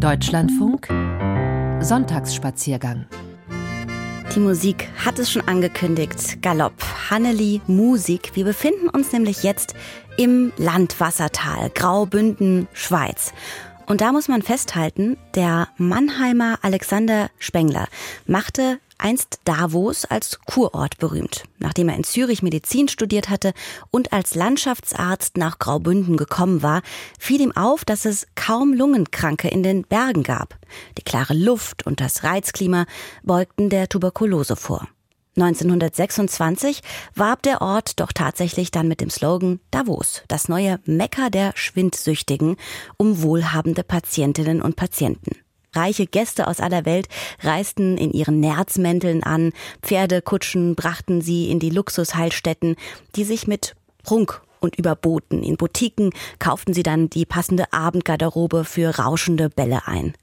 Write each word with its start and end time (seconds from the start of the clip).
Deutschlandfunk 0.00 0.88
Sonntagsspaziergang 1.80 3.04
die 4.34 4.40
Musik 4.40 4.88
hat 5.04 5.18
es 5.18 5.30
schon 5.30 5.46
angekündigt. 5.48 6.40
Galopp, 6.40 6.72
Hanneli, 7.10 7.60
Musik. 7.66 8.30
Wir 8.34 8.44
befinden 8.44 8.88
uns 8.88 9.12
nämlich 9.12 9.42
jetzt 9.42 9.74
im 10.16 10.52
Landwassertal, 10.56 11.68
Graubünden, 11.74 12.68
Schweiz. 12.72 13.32
Und 13.86 14.00
da 14.02 14.12
muss 14.12 14.28
man 14.28 14.42
festhalten, 14.42 15.16
der 15.34 15.66
Mannheimer 15.78 16.60
Alexander 16.62 17.28
Spengler 17.40 17.88
machte 18.24 18.78
einst 19.00 19.40
Davos 19.44 20.04
als 20.04 20.38
Kurort 20.46 20.98
berühmt. 20.98 21.44
Nachdem 21.58 21.88
er 21.88 21.96
in 21.96 22.04
Zürich 22.04 22.42
Medizin 22.42 22.88
studiert 22.88 23.30
hatte 23.30 23.52
und 23.90 24.12
als 24.12 24.34
Landschaftsarzt 24.34 25.36
nach 25.36 25.58
Graubünden 25.58 26.16
gekommen 26.16 26.62
war, 26.62 26.82
fiel 27.18 27.40
ihm 27.40 27.52
auf, 27.56 27.84
dass 27.84 28.04
es 28.04 28.26
kaum 28.34 28.72
Lungenkranke 28.72 29.48
in 29.48 29.62
den 29.62 29.82
Bergen 29.82 30.22
gab. 30.22 30.58
Die 30.98 31.02
klare 31.02 31.34
Luft 31.34 31.86
und 31.86 32.00
das 32.00 32.24
Reizklima 32.24 32.86
beugten 33.22 33.70
der 33.70 33.88
Tuberkulose 33.88 34.56
vor. 34.56 34.86
1926 35.36 36.82
warb 37.14 37.42
der 37.42 37.62
Ort 37.62 38.00
doch 38.00 38.12
tatsächlich 38.12 38.70
dann 38.70 38.88
mit 38.88 39.00
dem 39.00 39.10
Slogan 39.10 39.60
Davos, 39.70 40.22
das 40.28 40.48
neue 40.48 40.80
Mekka 40.84 41.30
der 41.30 41.52
Schwindsüchtigen, 41.54 42.56
um 42.96 43.22
wohlhabende 43.22 43.84
Patientinnen 43.84 44.60
und 44.60 44.76
Patienten. 44.76 45.36
Reiche 45.74 46.06
Gäste 46.06 46.48
aus 46.48 46.60
aller 46.60 46.84
Welt 46.84 47.08
reisten 47.42 47.96
in 47.96 48.12
ihren 48.12 48.40
Nerzmänteln 48.40 49.22
an, 49.22 49.52
Pferdekutschen 49.82 50.74
brachten 50.74 51.20
sie 51.20 51.50
in 51.50 51.60
die 51.60 51.70
Luxusheilstätten, 51.70 52.76
die 53.14 53.24
sich 53.24 53.46
mit 53.46 53.76
Prunk 54.02 54.42
und 54.60 54.76
überboten. 54.76 55.42
In 55.42 55.56
Boutiquen 55.56 56.12
kauften 56.38 56.74
sie 56.74 56.82
dann 56.82 57.08
die 57.08 57.24
passende 57.24 57.72
Abendgarderobe 57.72 58.64
für 58.64 58.98
rauschende 58.98 59.48
Bälle 59.48 59.86
ein. 59.86 60.14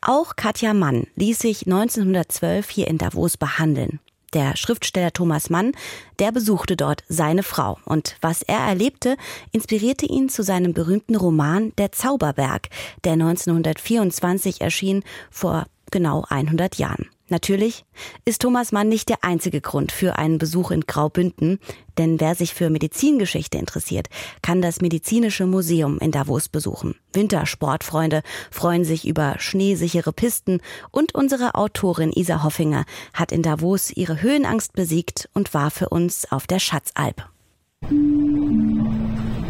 Auch 0.00 0.36
Katja 0.36 0.74
Mann 0.74 1.06
ließ 1.16 1.38
sich 1.38 1.66
1912 1.66 2.70
hier 2.70 2.88
in 2.88 2.98
Davos 2.98 3.36
behandeln. 3.36 4.00
Der 4.32 4.56
Schriftsteller 4.56 5.12
Thomas 5.12 5.50
Mann, 5.50 5.72
der 6.18 6.32
besuchte 6.32 6.76
dort 6.76 7.04
seine 7.08 7.42
Frau. 7.42 7.78
Und 7.84 8.16
was 8.20 8.42
er 8.42 8.60
erlebte, 8.60 9.16
inspirierte 9.50 10.06
ihn 10.06 10.28
zu 10.28 10.42
seinem 10.42 10.72
berühmten 10.72 11.16
Roman 11.16 11.72
Der 11.76 11.92
Zauberberg, 11.92 12.68
der 13.04 13.12
1924 13.12 14.60
erschien, 14.60 15.04
vor 15.30 15.66
genau 15.90 16.24
100 16.28 16.76
Jahren. 16.76 17.08
Natürlich 17.32 17.86
ist 18.26 18.42
Thomas 18.42 18.72
Mann 18.72 18.90
nicht 18.90 19.08
der 19.08 19.24
einzige 19.24 19.62
Grund 19.62 19.90
für 19.90 20.18
einen 20.18 20.36
Besuch 20.36 20.70
in 20.70 20.82
Graubünden, 20.82 21.60
denn 21.96 22.20
wer 22.20 22.34
sich 22.34 22.52
für 22.52 22.68
Medizingeschichte 22.68 23.56
interessiert, 23.56 24.08
kann 24.42 24.60
das 24.60 24.82
Medizinische 24.82 25.46
Museum 25.46 25.98
in 25.98 26.10
Davos 26.10 26.50
besuchen. 26.50 26.94
Wintersportfreunde 27.14 28.20
freuen 28.50 28.84
sich 28.84 29.08
über 29.08 29.36
schneesichere 29.38 30.12
Pisten 30.12 30.60
und 30.90 31.14
unsere 31.14 31.54
Autorin 31.54 32.12
Isa 32.12 32.42
Hoffinger 32.42 32.84
hat 33.14 33.32
in 33.32 33.40
Davos 33.40 33.90
ihre 33.90 34.20
Höhenangst 34.20 34.74
besiegt 34.74 35.30
und 35.32 35.54
war 35.54 35.70
für 35.70 35.88
uns 35.88 36.30
auf 36.30 36.46
der 36.46 36.58
Schatzalp. 36.58 37.30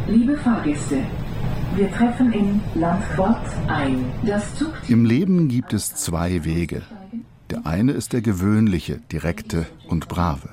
Liebe 0.07 0.39
Fahrgäste, 0.39 0.99
wir 1.75 1.91
treffen 1.91 2.33
in 2.33 2.61
Landquart 2.77 3.45
ein. 3.67 4.05
Im 4.87 5.05
Leben 5.05 5.49
gibt 5.49 5.73
es 5.73 5.97
zwei 5.97 6.45
Wege. 6.45 6.83
Der 7.53 7.67
eine 7.67 7.93
ist 7.93 8.15
der 8.15 8.23
gewöhnliche, 8.23 9.03
direkte 9.13 9.67
und 9.87 10.09
brave. 10.09 10.49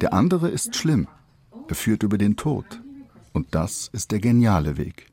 Der 0.00 0.14
andere 0.14 0.48
ist 0.48 0.74
schlimm. 0.74 1.06
Er 1.68 1.74
führt 1.74 2.02
über 2.02 2.16
den 2.16 2.34
Tod. 2.34 2.80
Und 3.34 3.54
das 3.54 3.90
ist 3.92 4.10
der 4.10 4.18
geniale 4.18 4.78
Weg. 4.78 5.12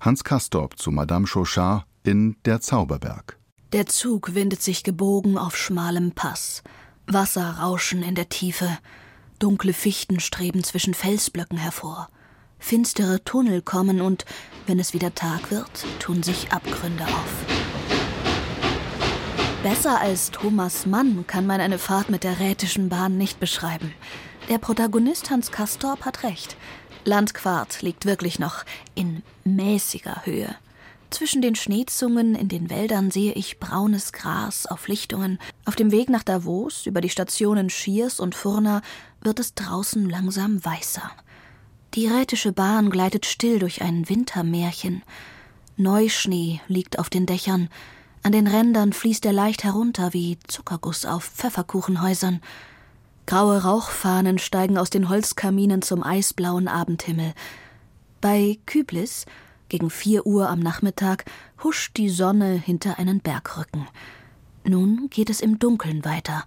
Hans 0.00 0.24
Castorp 0.24 0.80
zu 0.80 0.90
Madame 0.90 1.28
Chauchard 1.28 1.84
in 2.02 2.34
Der 2.44 2.60
Zauberberg. 2.60 3.38
Der 3.72 3.86
Zug 3.86 4.34
windet 4.34 4.62
sich 4.62 4.82
gebogen 4.82 5.38
auf 5.38 5.56
schmalem 5.56 6.10
Pass. 6.10 6.64
Wasser 7.06 7.58
rauschen 7.60 8.02
in 8.02 8.16
der 8.16 8.28
Tiefe. 8.28 8.78
Dunkle 9.38 9.72
Fichten 9.72 10.18
streben 10.18 10.64
zwischen 10.64 10.92
Felsblöcken 10.92 11.56
hervor. 11.56 12.08
Finstere 12.58 13.22
Tunnel 13.22 13.62
kommen 13.62 14.00
und, 14.00 14.24
wenn 14.66 14.80
es 14.80 14.92
wieder 14.92 15.14
Tag 15.14 15.52
wird, 15.52 15.86
tun 16.00 16.24
sich 16.24 16.50
Abgründe 16.50 17.04
auf. 17.04 17.59
Besser 19.62 20.00
als 20.00 20.30
Thomas 20.30 20.86
Mann 20.86 21.26
kann 21.26 21.46
man 21.46 21.60
eine 21.60 21.78
Fahrt 21.78 22.08
mit 22.08 22.24
der 22.24 22.40
Rätischen 22.40 22.88
Bahn 22.88 23.18
nicht 23.18 23.40
beschreiben. 23.40 23.92
Der 24.48 24.56
Protagonist 24.56 25.28
Hans 25.28 25.52
Kastorp 25.52 26.06
hat 26.06 26.22
recht. 26.22 26.56
Landquart 27.04 27.82
liegt 27.82 28.06
wirklich 28.06 28.38
noch 28.38 28.64
in 28.94 29.22
mäßiger 29.44 30.24
Höhe. 30.24 30.56
Zwischen 31.10 31.42
den 31.42 31.56
Schneezungen 31.56 32.34
in 32.34 32.48
den 32.48 32.70
Wäldern 32.70 33.10
sehe 33.10 33.34
ich 33.34 33.60
braunes 33.60 34.14
Gras 34.14 34.64
auf 34.64 34.88
Lichtungen. 34.88 35.38
Auf 35.66 35.76
dem 35.76 35.92
Weg 35.92 36.08
nach 36.08 36.22
Davos 36.22 36.86
über 36.86 37.02
die 37.02 37.10
Stationen 37.10 37.68
Schiers 37.68 38.18
und 38.18 38.34
Furna 38.34 38.80
wird 39.20 39.40
es 39.40 39.54
draußen 39.54 40.08
langsam 40.08 40.64
weißer. 40.64 41.10
Die 41.92 42.06
Rätische 42.06 42.52
Bahn 42.52 42.88
gleitet 42.88 43.26
still 43.26 43.58
durch 43.58 43.82
ein 43.82 44.08
Wintermärchen. 44.08 45.02
Neuschnee 45.76 46.62
liegt 46.66 46.98
auf 46.98 47.10
den 47.10 47.26
Dächern. 47.26 47.68
An 48.22 48.32
den 48.32 48.46
Rändern 48.46 48.92
fließt 48.92 49.24
er 49.24 49.32
leicht 49.32 49.64
herunter 49.64 50.12
wie 50.12 50.38
Zuckerguss 50.46 51.06
auf 51.06 51.24
Pfefferkuchenhäusern. 51.24 52.40
Graue 53.26 53.62
Rauchfahnen 53.62 54.38
steigen 54.38 54.76
aus 54.76 54.90
den 54.90 55.08
Holzkaminen 55.08 55.82
zum 55.82 56.02
eisblauen 56.02 56.68
Abendhimmel. 56.68 57.32
Bei 58.20 58.58
Küblis, 58.66 59.24
gegen 59.70 59.88
vier 59.88 60.26
Uhr 60.26 60.50
am 60.50 60.60
Nachmittag, 60.60 61.24
huscht 61.62 61.96
die 61.96 62.10
Sonne 62.10 62.52
hinter 62.52 62.98
einen 62.98 63.20
Bergrücken. 63.20 63.88
Nun 64.64 65.08
geht 65.08 65.30
es 65.30 65.40
im 65.40 65.58
Dunkeln 65.58 66.04
weiter. 66.04 66.44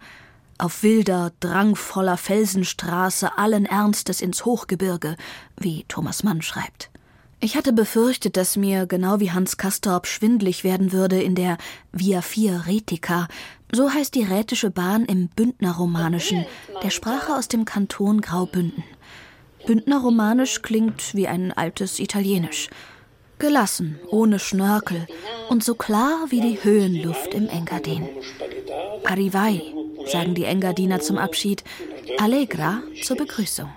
Auf 0.60 0.84
wilder, 0.84 1.32
drangvoller 1.40 2.18
Felsenstraße 2.18 3.38
allen 3.38 3.66
Ernstes 3.66 4.22
ins 4.22 4.46
Hochgebirge, 4.46 5.16
wie 5.58 5.86
Thomas 5.88 6.24
Mann 6.24 6.44
schreibt. 6.44 6.92
Ich 7.44 7.58
hatte 7.58 7.74
befürchtet, 7.74 8.38
dass 8.38 8.56
mir, 8.56 8.86
genau 8.86 9.20
wie 9.20 9.32
Hans 9.32 9.58
Kastorp, 9.58 10.08
schwindlig 10.08 10.64
werden 10.64 10.94
würde 10.94 11.22
in 11.22 11.36
der 11.36 11.58
Via 11.92 12.22
Vier 12.22 12.64
Retica. 12.68 13.28
So 13.70 13.92
heißt 13.92 14.16
die 14.16 14.24
Rätische 14.24 14.72
Bahn 14.72 15.04
im 15.04 15.28
Bündnerromanischen, 15.28 16.46
der 16.82 16.90
Sprache 16.90 17.36
aus 17.36 17.50
dem 17.50 17.66
Kanton 17.66 18.22
Graubünden. 18.22 18.86
Bündnerromanisch 19.68 20.62
klingt 20.62 21.16
wie 21.16 21.28
ein 21.28 21.52
altes 21.52 22.00
Italienisch. 22.00 22.70
Gelassen, 23.40 24.00
ohne 24.08 24.40
Schnörkel 24.40 25.06
und 25.50 25.66
so 25.66 25.76
klar 25.76 26.28
wie 26.30 26.40
die 26.40 26.64
Höhenluft 26.64 27.34
im 27.34 27.50
Engadin. 27.50 28.08
Arrivai, 29.04 29.62
sagen 30.10 30.34
die 30.34 30.46
Engadiner 30.46 31.02
zum 31.02 31.18
Abschied, 31.18 31.66
Allegra 32.20 32.84
zur 33.04 33.18
Begrüßung. 33.18 33.68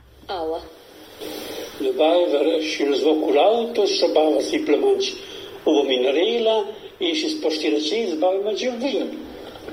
Lebajver 1.78 2.62
și 2.62 2.84
zvukul 3.00 3.38
auto 3.38 3.84
să 3.84 4.06
bava 4.12 4.40
simplesmente 4.40 5.04
luminarela 5.64 6.64
e 6.98 7.12
și 7.12 7.28
spoštirači 7.30 8.06
zbavima 8.08 8.52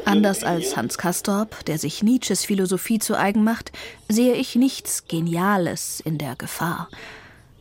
Anders 0.05 0.43
als 0.43 0.73
Hans 0.73 0.95
Kastorp, 0.95 1.63
der 1.63 1.77
sich 1.77 2.01
Nietzsches 2.01 2.45
Philosophie 2.45 2.99
zu 2.99 3.13
eigen 3.15 3.43
macht, 3.43 3.71
sehe 4.09 4.33
ich 4.33 4.55
nichts 4.55 5.07
Geniales 5.07 6.01
in 6.03 6.17
der 6.17 6.35
Gefahr. 6.35 6.89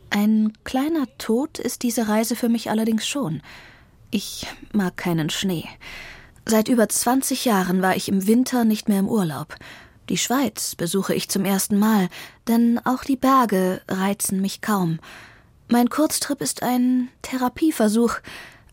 Ein 0.09 0.51
kleiner 0.63 1.07
Tod 1.17 1.59
ist 1.59 1.83
diese 1.83 2.07
Reise 2.07 2.35
für 2.35 2.49
mich 2.49 2.69
allerdings 2.69 3.07
schon. 3.07 3.41
Ich 4.11 4.45
mag 4.73 4.97
keinen 4.97 5.29
Schnee. 5.29 5.65
Seit 6.45 6.67
über 6.67 6.89
20 6.89 7.45
Jahren 7.45 7.81
war 7.81 7.95
ich 7.95 8.09
im 8.09 8.27
Winter 8.27 8.65
nicht 8.65 8.89
mehr 8.89 8.99
im 8.99 9.07
Urlaub. 9.07 9.55
Die 10.09 10.17
Schweiz 10.17 10.75
besuche 10.75 11.13
ich 11.13 11.29
zum 11.29 11.45
ersten 11.45 11.79
Mal, 11.79 12.09
denn 12.47 12.79
auch 12.83 13.03
die 13.03 13.15
Berge 13.15 13.81
reizen 13.87 14.41
mich 14.41 14.61
kaum. 14.61 14.99
Mein 15.69 15.89
Kurztrip 15.89 16.41
ist 16.41 16.61
ein 16.61 17.09
Therapieversuch. 17.21 18.15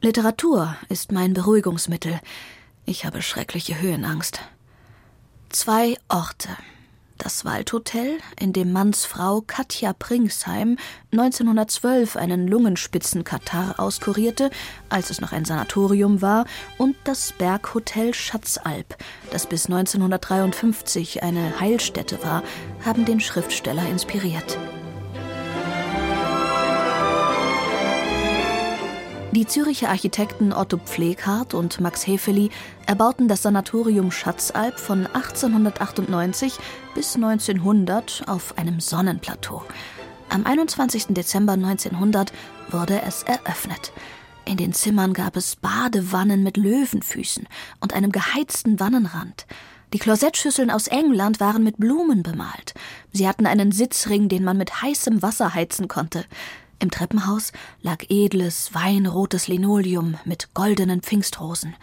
Literatur 0.01 0.77
ist 0.89 1.13
mein 1.13 1.35
Beruhigungsmittel. 1.35 2.21
Ich 2.85 3.05
habe 3.05 3.23
schreckliche 3.23 3.81
Höhenangst. 3.81 4.41
Zwei 5.50 5.97
Orte, 6.09 6.49
das 7.22 7.44
Waldhotel, 7.44 8.19
in 8.38 8.52
dem 8.52 8.72
Manns 8.72 9.05
Frau 9.05 9.43
Katja 9.46 9.93
Pringsheim 9.93 10.76
1912 11.12 12.17
einen 12.17 12.49
Lungenspitzenkatar 12.49 13.78
auskurierte, 13.78 14.50
als 14.88 15.11
es 15.11 15.20
noch 15.20 15.32
ein 15.32 15.44
Sanatorium 15.44 16.22
war, 16.22 16.46
und 16.78 16.96
das 17.05 17.32
Berghotel 17.32 18.14
Schatzalp, 18.14 18.96
das 19.31 19.46
bis 19.46 19.67
1953 19.67 21.22
eine 21.22 21.61
Heilstätte 21.61 22.22
war, 22.22 22.43
haben 22.84 23.05
den 23.05 23.20
Schriftsteller 23.20 23.87
inspiriert. 23.88 24.58
Die 29.32 29.47
Züricher 29.47 29.91
Architekten 29.91 30.53
Otto 30.53 30.77
Pfleghardt 30.77 31.55
und 31.55 31.81
Max 31.81 32.05
Hefeli 32.05 32.50
erbauten 32.87 33.29
das 33.29 33.43
Sanatorium 33.43 34.11
Schatzalp 34.11 34.81
von 34.81 35.06
1898 35.06 36.55
bis 36.97 37.15
1900 37.15 38.25
auf 38.27 38.59
einem 38.59 38.81
Sonnenplateau. 38.81 39.62
Am 40.31 40.44
21. 40.44 41.06
Dezember 41.11 41.53
1900 41.53 42.32
wurde 42.71 43.03
es 43.06 43.23
eröffnet. 43.23 43.93
In 44.47 44.56
den 44.56 44.73
Zimmern 44.73 45.12
gab 45.12 45.37
es 45.37 45.55
Badewannen 45.55 46.43
mit 46.43 46.56
Löwenfüßen 46.56 47.47
und 47.79 47.94
einem 47.94 48.11
geheizten 48.11 48.81
Wannenrand. 48.81 49.47
Die 49.93 49.99
Klosettschüsseln 49.99 50.71
aus 50.71 50.88
England 50.88 51.38
waren 51.38 51.62
mit 51.62 51.79
Blumen 51.79 52.25
bemalt. 52.25 52.75
Sie 53.12 53.29
hatten 53.29 53.47
einen 53.47 53.71
Sitzring, 53.71 54.29
den 54.29 54.43
man 54.43 54.56
mit 54.56 54.83
heißem 54.83 55.23
Wasser 55.23 55.55
heizen 55.55 55.87
konnte. 55.87 56.25
Im 56.81 56.91
Treppenhaus 56.91 57.53
lag 57.82 58.05
edles, 58.09 58.75
weinrotes 58.75 59.49
Linoleum 59.49 60.17
mit 60.25 60.55
goldenen 60.55 61.03
Pfingstrosen. 61.03 61.77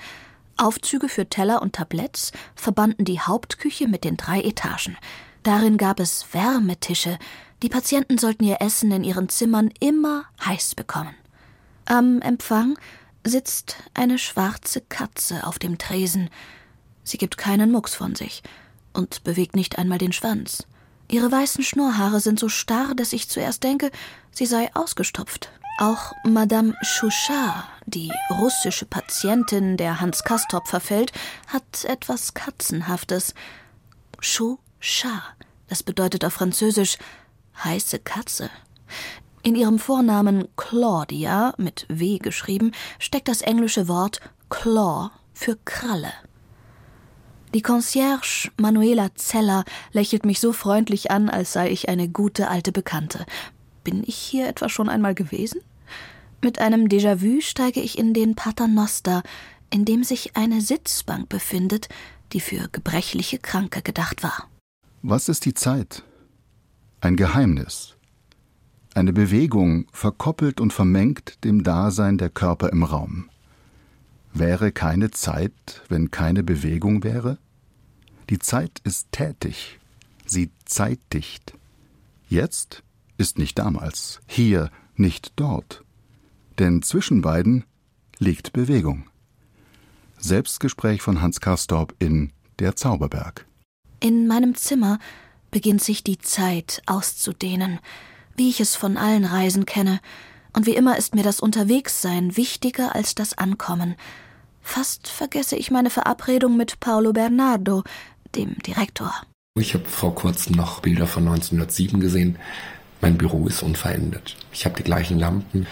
Aufzüge 0.58 1.08
für 1.08 1.30
Teller 1.30 1.62
und 1.62 1.74
Tabletts 1.74 2.32
verbanden 2.56 3.06
die 3.06 3.20
Hauptküche 3.20 3.88
mit 3.88 4.04
den 4.04 4.18
drei 4.18 4.42
Etagen. 4.42 4.98
Darin 5.44 5.78
gab 5.78 6.00
es 6.00 6.26
Wärmetische. 6.34 7.20
Die 7.62 7.70
Patienten 7.70 8.18
sollten 8.18 8.44
ihr 8.44 8.60
Essen 8.60 8.92
in 8.92 9.04
ihren 9.04 9.30
Zimmern 9.30 9.72
immer 9.80 10.26
heiß 10.44 10.74
bekommen. 10.74 11.14
Am 11.86 12.20
Empfang 12.22 12.78
sitzt 13.24 13.78
eine 13.94 14.18
schwarze 14.18 14.82
Katze 14.82 15.46
auf 15.46 15.60
dem 15.60 15.78
Tresen. 15.78 16.32
Sie 17.04 17.20
gibt 17.20 17.38
keinen 17.38 17.72
Mucks 17.72 17.94
von 17.94 18.16
sich 18.16 18.42
und 18.94 19.24
bewegt 19.24 19.56
nicht 19.56 19.78
einmal 19.78 20.00
den 20.00 20.12
Schwanz. 20.12 20.66
Ihre 21.09 21.31
weißen 21.31 21.63
Schnurrhaare 21.63 22.19
sind 22.19 22.39
so 22.39 22.50
starr, 22.50 22.94
dass 22.94 23.13
ich 23.13 23.30
zuerst 23.30 23.63
denke, 23.63 23.92
sie 24.31 24.45
sei 24.45 24.69
ausgestopft. 24.74 25.50
Auch 25.80 26.13
Madame 26.24 26.74
Chouchard, 26.81 27.63
die 27.86 28.12
russische 28.30 28.86
Patientin, 28.86 29.77
der 29.77 30.01
Hans 30.01 30.24
Kastorp 30.24 30.68
verfällt, 30.68 31.12
hat 31.48 31.86
etwas 31.86 32.33
Katzenhaftes. 32.33 33.36
Chouchard, 34.19 35.36
das 35.69 35.83
bedeutet 35.83 36.25
auf 36.25 36.33
Französisch 36.33 36.98
heiße 37.63 38.00
Katze. 38.00 38.50
In 39.44 39.56
ihrem 39.56 39.80
Vornamen 39.80 40.50
Claudia, 40.57 41.54
mit 41.57 41.86
W 41.88 42.18
geschrieben, 42.18 42.74
steckt 43.00 43.30
das 43.30 43.42
englische 43.42 43.88
Wort 43.88 44.19
Claw 44.50 45.12
für 45.33 45.57
Kralle. 45.63 46.12
Die 47.54 47.62
Concierge 47.62 48.52
Manuela 48.58 49.16
Zeller 49.16 49.64
lächelt 49.94 50.26
mich 50.26 50.40
so 50.40 50.52
freundlich 50.52 51.12
an, 51.12 51.30
als 51.30 51.54
sei 51.54 51.72
ich 51.72 51.88
eine 51.88 52.10
gute 52.10 52.50
alte 52.50 52.72
Bekannte. 52.72 53.26
Bin 53.84 54.04
ich 54.06 54.16
hier 54.16 54.48
etwa 54.48 54.68
schon 54.68 54.90
einmal 54.90 55.16
gewesen? 55.16 55.62
Mit 56.42 56.60
einem 56.60 56.88
Déjà-vu 56.88 57.42
steige 57.42 57.80
ich 57.80 57.98
in 57.98 58.14
den 58.14 58.36
Paternoster, 58.36 59.24
in 59.70 59.86
dem 59.86 60.04
sich 60.04 60.36
eine 60.36 60.62
Sitzbank 60.62 61.30
befindet, 61.30 61.88
die 62.34 62.42
für 62.42 62.68
gebrechliche 62.72 63.40
Kranke 63.40 63.82
gedacht 63.82 64.24
war. 64.24 64.50
Was 65.02 65.30
ist 65.30 65.46
die 65.46 65.54
Zeit? 65.54 66.04
Ein 67.00 67.16
Geheimnis. 67.16 67.96
Eine 68.94 69.14
Bewegung 69.14 69.88
verkoppelt 69.94 70.60
und 70.60 70.74
vermengt 70.74 71.44
dem 71.44 71.64
Dasein 71.64 72.18
der 72.18 72.30
Körper 72.30 72.72
im 72.72 72.84
Raum. 72.84 73.30
Wäre 74.39 74.72
keine 74.72 75.10
Zeit, 75.10 75.81
wenn 75.89 76.12
keine 76.12 76.44
Bewegung 76.44 77.04
wäre? 77.04 77.39
Die 78.30 78.38
Zeit 78.38 78.81
ist 78.84 79.12
tätig, 79.12 79.80
sie 80.28 80.51
zeitdicht. 80.63 81.54
Jetzt 82.30 82.84
ist 83.18 83.39
nicht 83.39 83.57
damals, 83.57 84.19
hier 84.28 84.69
nicht 84.95 85.34
dort. 85.38 85.84
Denn 86.60 86.84
zwischen 86.84 87.24
beiden 87.24 87.63
liegt 88.19 88.54
Bewegung. 88.54 89.10
Selbstgespräch 90.19 91.01
von 91.01 91.19
Hans 91.19 91.42
Karstorp 91.42 91.95
in 91.98 92.31
Der 92.60 92.75
Zauberberg. 92.75 93.48
In 94.00 94.28
meinem 94.28 94.54
Zimmer 94.54 95.00
beginnt 95.50 95.81
sich 95.81 96.04
die 96.04 96.19
Zeit 96.19 96.83
auszudehnen, 96.86 97.80
wie 98.36 98.50
ich 98.50 98.60
es 98.60 98.75
von 98.75 98.98
allen 98.98 99.25
Reisen 99.25 99.66
kenne, 99.66 100.00
und 100.54 100.68
wie 100.68 100.75
immer 100.75 100.95
ist 100.95 101.16
mir 101.16 101.24
das 101.24 101.40
Unterwegssein 101.40 102.38
wichtiger 102.38 102.94
als 102.94 103.16
das 103.16 103.36
Ankommen. 103.36 103.95
Fast 104.68 105.08
vergesse 105.08 105.56
ich 105.56 105.72
meine 105.72 105.90
Verabredung 105.90 106.58
mit 106.58 106.81
Paolo 106.81 107.14
Bernardo, 107.14 107.84
dem 108.36 108.58
Direktor. 108.60 109.14
Ich 109.58 109.74
habe 109.74 109.86
vor 109.86 110.14
kurzem 110.14 110.58
noch 110.58 110.81
Bilder 110.81 111.08
von 111.08 111.25
1907 111.25 112.02
gesehen. 112.02 112.38
Mein 113.00 113.18
Büro 113.18 113.48
ist 113.48 113.64
unverändert. 113.64 114.36
Ich 114.52 114.66
habe 114.66 114.75
die 114.75 114.84
gleichen 114.84 115.18
Lampen. 115.18 115.68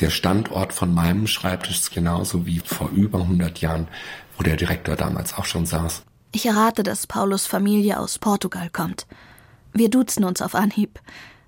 Der 0.00 0.08
Standort 0.08 0.72
von 0.72 0.92
meinem 0.92 1.26
Schreibtisch 1.26 1.80
ist 1.80 1.92
genauso 1.92 2.46
wie 2.46 2.60
vor 2.60 2.88
über 2.88 3.20
100 3.20 3.60
Jahren, 3.60 3.88
wo 4.38 4.42
der 4.42 4.56
Direktor 4.56 4.96
damals 4.96 5.34
auch 5.34 5.44
schon 5.44 5.66
saß. 5.66 6.02
Ich 6.32 6.46
errate, 6.46 6.82
dass 6.82 7.06
Paulus 7.06 7.46
Familie 7.46 8.00
aus 8.00 8.18
Portugal 8.18 8.70
kommt. 8.70 9.06
Wir 9.74 9.90
duzen 9.90 10.24
uns 10.24 10.40
auf 10.40 10.54
Anhieb. 10.54 10.98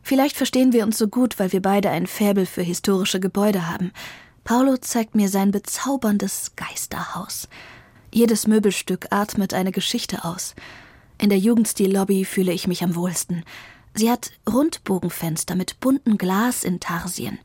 Vielleicht 0.02 0.36
verstehen 0.36 0.74
wir 0.74 0.84
uns 0.84 0.98
so 0.98 1.08
gut, 1.08 1.38
weil 1.38 1.52
wir 1.52 1.62
beide 1.62 1.88
ein 1.88 2.06
Faible 2.06 2.46
für 2.46 2.62
historische 2.62 3.18
Gebäude 3.18 3.66
haben. 3.66 3.92
Paulo 4.44 4.76
zeigt 4.76 5.14
mir 5.14 5.28
sein 5.28 5.50
bezauberndes 5.50 6.52
Geisterhaus. 6.56 7.48
Jedes 8.12 8.46
Möbelstück 8.46 9.06
atmet 9.10 9.54
eine 9.54 9.72
Geschichte 9.72 10.24
aus. 10.24 10.54
In 11.18 11.30
der 11.30 11.38
Jugendstil-Lobby 11.38 12.24
fühle 12.24 12.52
ich 12.52 12.66
mich 12.66 12.82
am 12.82 12.94
wohlsten. 12.96 13.44
Sie 13.94 14.10
hat 14.10 14.32
Rundbogenfenster 14.50 15.54
mit 15.54 15.78
bunten 15.80 16.18
Glasintarsien. 16.18 17.38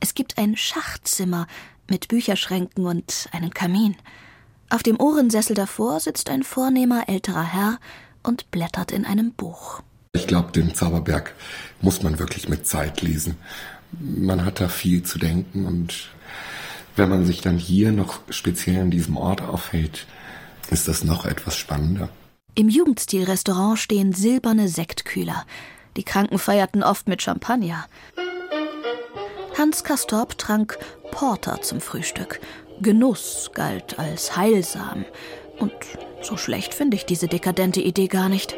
Es 0.00 0.14
gibt 0.14 0.38
ein 0.38 0.56
Schachzimmer 0.56 1.46
mit 1.88 2.08
Bücherschränken 2.08 2.86
und 2.86 3.28
einen 3.32 3.52
Kamin. 3.52 3.96
Auf 4.70 4.82
dem 4.82 5.00
Ohrensessel 5.00 5.54
davor 5.54 6.00
sitzt 6.00 6.30
ein 6.30 6.42
vornehmer 6.42 7.08
älterer 7.08 7.44
Herr 7.44 7.78
und 8.22 8.50
blättert 8.50 8.92
in 8.92 9.04
einem 9.04 9.32
Buch. 9.32 9.82
Ich 10.12 10.26
glaube, 10.26 10.52
den 10.52 10.74
Zauberberg 10.74 11.34
muss 11.80 12.02
man 12.02 12.18
wirklich 12.18 12.48
mit 12.48 12.66
Zeit 12.66 13.02
lesen. 13.02 13.36
Man 14.00 14.44
hat 14.44 14.60
da 14.60 14.68
viel 14.68 15.02
zu 15.02 15.18
denken 15.18 15.66
und 15.66 16.10
wenn 16.98 17.08
man 17.08 17.24
sich 17.24 17.40
dann 17.40 17.58
hier 17.58 17.92
noch 17.92 18.20
speziell 18.28 18.82
an 18.82 18.90
diesem 18.90 19.16
Ort 19.16 19.40
aufhält, 19.40 20.06
ist 20.70 20.88
das 20.88 21.04
noch 21.04 21.24
etwas 21.24 21.56
spannender. 21.56 22.08
Im 22.54 22.68
Jugendstil-Restaurant 22.68 23.78
stehen 23.78 24.12
silberne 24.12 24.68
Sektkühler. 24.68 25.46
Die 25.96 26.02
Kranken 26.02 26.38
feierten 26.38 26.82
oft 26.82 27.08
mit 27.08 27.22
Champagner. 27.22 27.86
Hans 29.56 29.84
Kastorp 29.84 30.38
trank 30.38 30.78
Porter 31.10 31.62
zum 31.62 31.80
Frühstück 31.80 32.40
Genuss 32.80 33.50
galt 33.54 33.98
als 33.98 34.36
heilsam. 34.36 35.04
Und 35.58 35.72
so 36.22 36.36
schlecht 36.36 36.74
finde 36.74 36.96
ich 36.96 37.06
diese 37.06 37.26
dekadente 37.26 37.80
Idee 37.80 38.06
gar 38.06 38.28
nicht. 38.28 38.54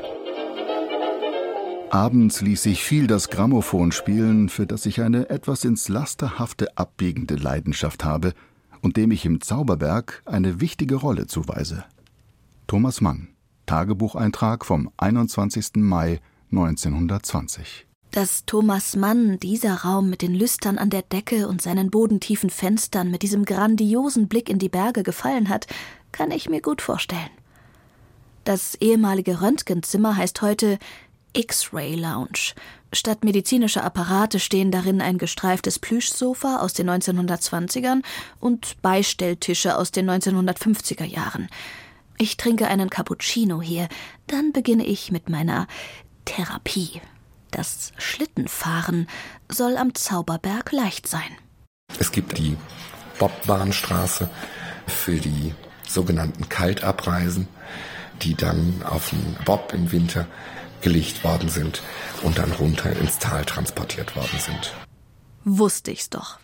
Abends 1.90 2.40
ließ 2.40 2.62
sich 2.62 2.84
viel 2.84 3.08
das 3.08 3.31
Grammophon 3.31 3.90
spielen, 3.90 4.48
für 4.48 4.64
das 4.64 4.87
ich 4.87 5.02
eine 5.02 5.28
etwas 5.28 5.64
ins 5.64 5.88
Lasterhafte 5.88 6.78
abbiegende 6.78 7.34
Leidenschaft 7.34 8.04
habe 8.04 8.32
und 8.81 8.96
dem 8.96 9.10
ich 9.10 9.26
im 9.26 9.40
Zauberberg 9.40 10.22
eine 10.25 10.60
wichtige 10.60 10.94
Rolle 10.94 11.26
zuweise. 11.26 11.85
Thomas 12.68 13.00
Mann, 13.00 13.30
Tagebucheintrag 13.66 14.64
vom 14.64 14.92
21. 14.99 15.76
Mai 15.78 16.20
1920. 16.52 17.88
Dass 18.12 18.44
Thomas 18.47 18.94
Mann 18.94 19.40
dieser 19.40 19.75
Raum 19.82 20.11
mit 20.11 20.23
den 20.23 20.35
Lüstern 20.35 20.78
an 20.78 20.90
der 20.90 21.02
Decke 21.02 21.49
und 21.49 21.61
seinen 21.61 21.90
bodentiefen 21.90 22.50
Fenstern 22.50 23.11
mit 23.11 23.23
diesem 23.23 23.44
grandiosen 23.44 24.28
Blick 24.28 24.49
in 24.49 24.61
die 24.61 24.68
Berge 24.68 25.02
gefallen 25.02 25.49
hat, 25.49 25.66
kann 26.12 26.30
ich 26.30 26.49
mir 26.49 26.62
gut 26.62 26.82
vorstellen. 26.82 27.30
Das 28.44 28.76
ehemalige 28.76 29.40
Röntgenzimmer 29.40 30.16
heißt 30.16 30.40
heute 30.40 30.78
X-Ray 31.32 31.94
Lounge. 31.94 32.54
Statt 32.92 33.25
medizinischer 33.25 33.84
Apparate 33.84 34.40
stehen 34.40 34.70
darin 34.70 35.00
ein 35.00 35.18
gestreiftes 35.18 35.78
Plüschsofa 35.78 36.58
aus 36.58 36.72
den 36.72 36.90
1920ern 36.90 38.02
und 38.40 38.80
Beistelltische 38.82 39.76
aus 39.76 39.92
den 39.92 40.10
1950er 40.10 41.04
Jahren. 41.04 41.49
Ich 42.18 42.37
trinke 42.37 42.66
einen 42.66 42.90
Cappuccino 42.90 43.62
hier, 43.62 43.88
dann 44.26 44.52
beginne 44.52 44.84
ich 44.84 45.12
mit 45.12 45.28
meiner 45.28 45.66
Therapie. 46.25 47.00
Das 47.50 47.92
Schlittenfahren 47.96 49.08
soll 49.49 49.76
am 49.76 49.94
Zauberberg 49.94 50.72
leicht 50.72 51.08
sein. 51.08 51.37
Es 51.99 52.12
gibt 52.12 52.38
die 52.38 52.56
Bobbahnstraße 53.18 54.28
für 54.87 55.16
die 55.16 55.54
sogenannten 55.87 56.49
Kaltabreisen, 56.49 57.49
die 58.22 58.34
dann 58.34 58.82
auf 58.84 59.10
den 59.10 59.37
Bob 59.44 59.72
im 59.72 59.90
Winter 59.92 60.26
gelegt 60.82 61.25
worden 61.25 61.49
sind 61.49 61.82
und 62.22 62.38
dann 62.38 62.52
runter 62.52 62.90
ins 62.96 63.18
Tal 63.18 63.44
transportiert 63.44 64.16
worden 64.16 64.38
sind. 64.38 64.75
Wusste 65.44 65.90
ich's 65.90 66.10
doch. 66.10 66.38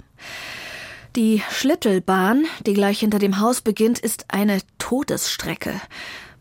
Die 1.17 1.43
Schlittelbahn, 1.51 2.45
die 2.67 2.75
gleich 2.75 3.01
hinter 3.01 3.19
dem 3.19 3.41
Haus 3.41 3.63
beginnt, 3.63 3.99
ist 3.99 4.27
eine 4.29 4.61
Todesstrecke. 4.79 5.81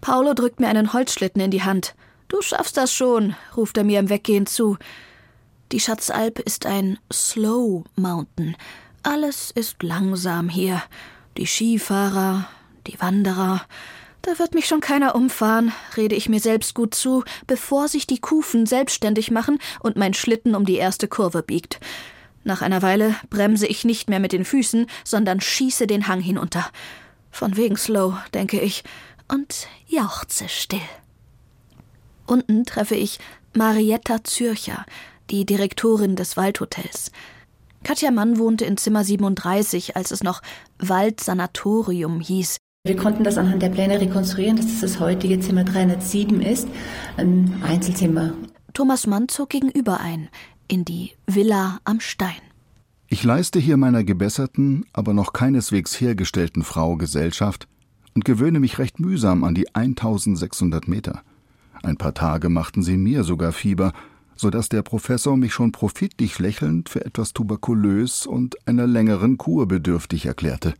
Paulo 0.01 0.33
drückt 0.33 0.59
mir 0.59 0.67
einen 0.67 0.91
Holzschlitten 0.91 1.41
in 1.41 1.51
die 1.51 1.63
Hand. 1.63 1.95
Du 2.27 2.41
schaffst 2.41 2.75
das 2.77 2.93
schon, 2.93 3.35
ruft 3.55 3.77
er 3.77 3.83
mir 3.83 3.99
im 3.99 4.09
Weggehen 4.09 4.45
zu. 4.45 4.77
Die 5.71 5.79
Schatzalp 5.79 6.39
ist 6.39 6.65
ein 6.65 6.99
Slow 7.11 7.85
Mountain. 7.95 8.57
Alles 9.03 9.51
ist 9.51 9.81
langsam 9.81 10.49
hier. 10.49 10.83
Die 11.37 11.47
Skifahrer, 11.47 12.47
die 12.87 12.99
Wanderer. 12.99 13.61
Da 14.25 14.39
wird 14.39 14.55
mich 14.55 14.65
schon 14.65 14.82
keiner 14.82 15.13
umfahren, 15.13 15.72
rede 15.96 16.15
ich 16.15 16.29
mir 16.29 16.39
selbst 16.39 16.74
gut 16.74 16.96
zu, 16.96 17.24
bevor 17.46 17.88
sich 17.88 18.08
die 18.08 18.17
Kufen 18.17 18.65
selbstständig 18.65 19.29
machen 19.29 19.60
und 19.82 19.98
mein 19.98 20.15
Schlitten 20.15 20.55
um 20.55 20.65
die 20.65 20.77
erste 20.77 21.08
Kurve 21.08 21.44
biegt. 21.44 21.79
Nach 22.44 22.63
einer 22.63 22.82
Weile 22.82 23.15
bremse 23.29 23.67
ich 23.67 23.86
nicht 23.86 24.10
mehr 24.10 24.20
mit 24.20 24.32
den 24.32 24.44
Füßen, 24.44 24.88
sondern 25.03 25.41
schieße 25.41 25.86
den 25.86 26.08
Hang 26.08 26.22
hinunter. 26.22 26.67
Von 27.29 27.55
wegen 27.55 27.77
slow, 27.77 28.15
denke 28.34 28.60
ich, 28.60 28.84
und 29.27 29.67
jauchze 29.86 30.50
still. 30.50 30.82
Unten 32.25 32.65
treffe 32.65 32.96
ich 32.96 33.20
Marietta 33.53 34.24
Zürcher, 34.24 34.88
die 35.29 35.46
Direktorin 35.46 36.15
des 36.15 36.36
Waldhotels. 36.36 37.12
Katja 37.84 38.10
Mann 38.10 38.39
wohnte 38.39 38.65
in 38.65 38.77
Zimmer 38.77 39.03
37, 39.03 39.96
als 39.96 40.10
es 40.10 40.24
noch 40.24 40.41
Waldsanatorium 40.79 42.22
hieß. 42.22 42.58
Wir 42.85 42.95
konnten 42.95 43.23
das 43.23 43.39
anhand 43.39 43.63
der 43.63 43.69
Pläne 43.69 43.99
rekonstruieren, 43.99 44.57
dass 44.57 44.67
es 44.67 44.81
das 44.81 44.99
heutige 44.99 45.39
Zimmer 45.39 45.63
307 45.63 46.39
ist, 46.39 46.67
ein 47.17 47.51
Einzelzimmer. 47.63 48.35
Thomas 48.73 49.07
Mann 49.07 49.27
zog 49.27 49.49
gegenüber 49.49 49.99
ein, 50.01 50.29
in 50.67 50.85
die 50.85 51.13
Villa 51.25 51.79
am 51.83 51.99
Stein. 51.99 52.43
Ich 53.07 53.23
leiste 53.23 53.57
hier 53.57 53.77
meiner 53.77 54.03
gebesserten, 54.03 54.85
aber 54.93 55.15
noch 55.15 55.33
keineswegs 55.33 55.99
hergestellten 55.99 56.61
Frau 56.61 56.95
Gesellschaft 56.95 57.67
und 58.13 58.23
gewöhne 58.23 58.59
mich 58.59 58.77
recht 58.77 58.99
mühsam 58.99 59.43
an 59.43 59.55
die 59.55 59.73
1600 59.73 60.87
Meter. 60.87 61.23
Ein 61.81 61.97
paar 61.97 62.13
Tage 62.13 62.49
machten 62.49 62.83
sie 62.83 62.97
mir 62.97 63.23
sogar 63.23 63.51
Fieber, 63.51 63.93
so 64.35 64.51
dass 64.51 64.69
der 64.69 64.83
Professor 64.83 65.35
mich 65.37 65.53
schon 65.53 65.71
profitlich 65.71 66.37
lächelnd 66.37 66.89
für 66.89 67.03
etwas 67.03 67.33
tuberkulös 67.33 68.27
und 68.27 68.55
einer 68.67 68.85
längeren 68.85 69.39
Kur 69.39 69.67
bedürftig 69.67 70.27
erklärte. 70.27 70.75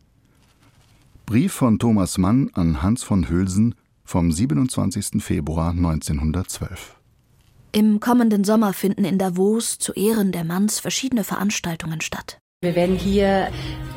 Brief 1.26 1.52
von 1.52 1.80
Thomas 1.80 2.18
Mann 2.18 2.50
an 2.54 2.84
Hans 2.84 3.02
von 3.02 3.28
Hülsen 3.28 3.74
vom 4.04 4.30
27. 4.30 5.20
Februar 5.20 5.70
1912. 5.70 6.94
Im 7.72 7.98
kommenden 7.98 8.44
Sommer 8.44 8.72
finden 8.72 9.04
in 9.04 9.18
Davos 9.18 9.80
zu 9.80 9.92
Ehren 9.94 10.30
der 10.30 10.44
Manns 10.44 10.78
verschiedene 10.78 11.24
Veranstaltungen 11.24 12.00
statt. 12.00 12.38
Wir 12.60 12.76
werden 12.76 12.94
hier 12.94 13.48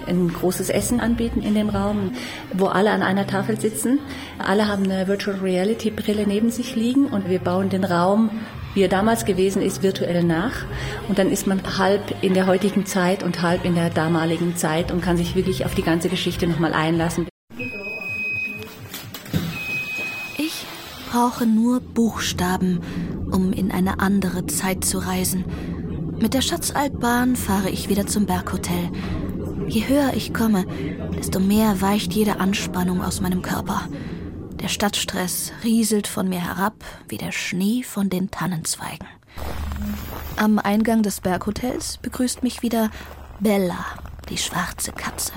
ein 0.07 0.33
großes 0.33 0.71
Essen 0.71 0.99
anbieten 0.99 1.43
in 1.43 1.53
dem 1.53 1.69
Raum, 1.69 2.13
wo 2.51 2.65
alle 2.65 2.89
an 2.89 3.03
einer 3.03 3.27
Tafel 3.27 3.61
sitzen. 3.61 3.99
Alle 4.39 4.67
haben 4.67 4.85
eine 4.85 5.07
Virtual 5.07 5.37
Reality 5.37 5.91
Brille 5.91 6.25
neben 6.25 6.49
sich 6.49 6.75
liegen 6.75 7.05
und 7.05 7.29
wir 7.29 7.39
bauen 7.39 7.69
den 7.69 7.83
Raum, 7.83 8.31
wie 8.73 8.81
er 8.81 8.87
damals 8.87 9.25
gewesen 9.25 9.61
ist, 9.61 9.83
virtuell 9.83 10.23
nach. 10.23 10.65
Und 11.07 11.19
dann 11.19 11.31
ist 11.31 11.47
man 11.47 11.61
halb 11.77 12.15
in 12.21 12.33
der 12.33 12.47
heutigen 12.47 12.85
Zeit 12.85 13.23
und 13.23 13.41
halb 13.41 13.65
in 13.65 13.75
der 13.75 13.89
damaligen 13.89 14.55
Zeit 14.55 14.91
und 14.91 15.01
kann 15.01 15.17
sich 15.17 15.35
wirklich 15.35 15.65
auf 15.65 15.75
die 15.75 15.83
ganze 15.83 16.09
Geschichte 16.09 16.47
nochmal 16.47 16.73
einlassen. 16.73 17.27
Ich 20.37 20.65
brauche 21.11 21.45
nur 21.45 21.79
Buchstaben, 21.81 22.79
um 23.31 23.51
in 23.53 23.71
eine 23.71 23.99
andere 23.99 24.45
Zeit 24.45 24.85
zu 24.85 24.99
reisen. 24.99 25.45
Mit 26.19 26.33
der 26.33 26.41
Schatzaltbahn 26.41 27.35
fahre 27.35 27.69
ich 27.69 27.89
wieder 27.89 28.05
zum 28.05 28.25
Berghotel. 28.25 28.89
Je 29.67 29.87
höher 29.87 30.13
ich 30.15 30.33
komme, 30.33 30.65
desto 31.17 31.39
mehr 31.39 31.81
weicht 31.81 32.13
jede 32.13 32.39
Anspannung 32.39 33.01
aus 33.01 33.21
meinem 33.21 33.41
Körper. 33.41 33.87
Der 34.61 34.67
Stadtstress 34.67 35.53
rieselt 35.63 36.07
von 36.07 36.27
mir 36.27 36.43
herab 36.43 36.83
wie 37.07 37.17
der 37.17 37.31
Schnee 37.31 37.83
von 37.83 38.09
den 38.09 38.29
Tannenzweigen. 38.29 39.07
Am 40.35 40.59
Eingang 40.59 41.01
des 41.01 41.21
Berghotels 41.21 41.97
begrüßt 41.97 42.43
mich 42.43 42.61
wieder 42.61 42.91
Bella, 43.39 43.85
die 44.29 44.37
schwarze 44.37 44.91
Katze. 44.91 45.33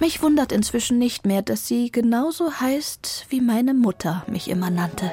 Mich 0.00 0.22
wundert 0.22 0.50
inzwischen 0.50 0.98
nicht 0.98 1.26
mehr, 1.26 1.42
dass 1.42 1.68
sie 1.68 1.92
genauso 1.92 2.52
heißt, 2.60 3.26
wie 3.28 3.40
meine 3.40 3.74
Mutter 3.74 4.24
mich 4.26 4.50
immer 4.50 4.70
nannte. 4.70 5.12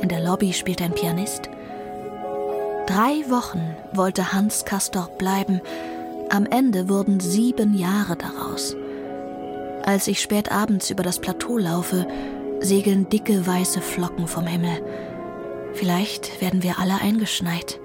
In 0.00 0.08
der 0.08 0.20
Lobby 0.24 0.52
spielt 0.52 0.82
ein 0.82 0.94
Pianist. 0.94 1.48
Drei 2.88 3.30
Wochen 3.30 3.76
wollte 3.92 4.32
Hans 4.32 4.64
Castorp 4.64 5.16
bleiben. 5.18 5.60
Am 6.30 6.46
Ende 6.46 6.88
wurden 6.88 7.20
sieben 7.20 7.74
Jahre 7.74 8.16
daraus. 8.16 8.74
Als 9.84 10.06
ich 10.06 10.20
spät 10.20 10.52
abends 10.52 10.90
über 10.90 11.02
das 11.02 11.18
Plateau 11.18 11.58
laufe, 11.58 12.06
segeln 12.60 13.08
dicke 13.08 13.46
weiße 13.46 13.80
Flocken 13.80 14.28
vom 14.28 14.46
Himmel. 14.46 14.82
Vielleicht 15.74 16.40
werden 16.40 16.62
wir 16.62 16.78
alle 16.78 17.00
eingeschneit. 17.00 17.80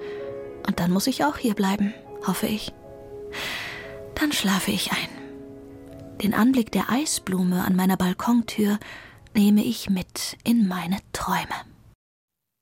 Und 0.66 0.80
dann 0.80 0.90
muss 0.90 1.06
ich 1.06 1.24
auch 1.24 1.36
hier 1.36 1.54
bleiben, 1.54 1.94
hoffe 2.26 2.46
ich. 2.46 2.72
Dann 4.14 4.32
schlafe 4.32 4.70
ich 4.70 4.92
ein. 4.92 5.08
Den 6.22 6.34
Anblick 6.34 6.70
der 6.72 6.90
Eisblume 6.90 7.64
an 7.64 7.76
meiner 7.76 7.96
Balkontür 7.96 8.78
nehme 9.34 9.64
ich 9.64 9.88
mit 9.88 10.36
in 10.44 10.68
meine 10.68 10.98
Träume. 11.12 11.54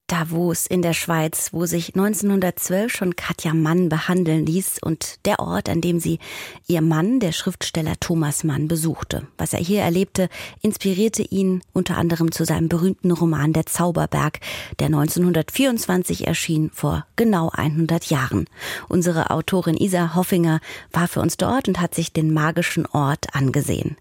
Davos 0.06 0.66
in 0.66 0.82
der 0.82 0.92
Schweiz, 0.92 1.48
wo 1.52 1.66
sich 1.66 1.96
1912 1.96 2.92
schon 2.92 3.16
Katja 3.16 3.52
Mann 3.54 3.88
behandeln 3.88 4.46
ließ 4.46 4.78
und 4.80 5.26
der 5.26 5.40
Ort, 5.40 5.68
an 5.68 5.80
dem 5.80 5.98
sie 5.98 6.20
ihr 6.68 6.80
Mann, 6.80 7.18
der 7.18 7.32
Schriftsteller 7.32 7.94
Thomas 7.98 8.44
Mann, 8.44 8.68
besuchte. 8.68 9.26
Was 9.36 9.52
er 9.52 9.58
hier 9.58 9.82
erlebte, 9.82 10.28
inspirierte 10.62 11.22
ihn 11.22 11.60
unter 11.72 11.96
anderem 11.96 12.30
zu 12.30 12.44
seinem 12.44 12.68
berühmten 12.68 13.10
Roman 13.10 13.52
Der 13.52 13.66
Zauberberg, 13.66 14.38
der 14.78 14.86
1924 14.86 16.26
erschien, 16.26 16.70
vor 16.72 17.04
genau 17.16 17.50
100 17.52 18.06
Jahren. 18.06 18.46
Unsere 18.88 19.30
Autorin 19.30 19.76
Isa 19.76 20.14
Hoffinger 20.14 20.60
war 20.92 21.08
für 21.08 21.20
uns 21.20 21.36
dort 21.36 21.66
und 21.66 21.80
hat 21.80 21.96
sich 21.96 22.12
den 22.12 22.32
magischen 22.32 22.86
Ort 22.86 23.34
angesehen. 23.34 23.96